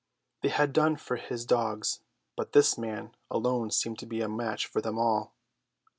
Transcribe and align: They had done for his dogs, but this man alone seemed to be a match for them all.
They 0.41 0.49
had 0.49 0.73
done 0.73 0.95
for 0.95 1.17
his 1.17 1.45
dogs, 1.45 1.99
but 2.35 2.53
this 2.53 2.75
man 2.75 3.15
alone 3.29 3.69
seemed 3.69 3.99
to 3.99 4.07
be 4.07 4.21
a 4.21 4.27
match 4.27 4.65
for 4.65 4.81
them 4.81 4.97
all. 4.97 5.35